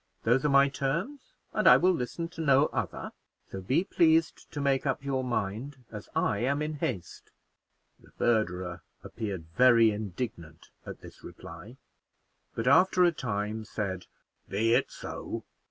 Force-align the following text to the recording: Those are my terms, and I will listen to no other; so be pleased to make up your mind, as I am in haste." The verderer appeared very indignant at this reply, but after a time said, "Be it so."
Those 0.23 0.43
are 0.43 0.49
my 0.49 0.67
terms, 0.67 1.35
and 1.53 1.67
I 1.67 1.77
will 1.77 1.91
listen 1.93 2.27
to 2.29 2.41
no 2.41 2.65
other; 2.73 3.11
so 3.51 3.61
be 3.61 3.83
pleased 3.83 4.51
to 4.51 4.59
make 4.59 4.83
up 4.87 5.03
your 5.03 5.23
mind, 5.23 5.85
as 5.91 6.09
I 6.15 6.39
am 6.39 6.63
in 6.63 6.73
haste." 6.79 7.29
The 7.99 8.09
verderer 8.17 8.81
appeared 9.03 9.45
very 9.55 9.91
indignant 9.91 10.69
at 10.87 11.01
this 11.01 11.23
reply, 11.23 11.77
but 12.55 12.65
after 12.67 13.03
a 13.03 13.11
time 13.11 13.63
said, 13.63 14.07
"Be 14.49 14.73
it 14.73 14.89
so." 14.89 15.43